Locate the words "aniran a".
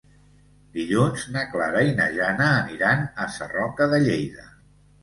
2.57-3.31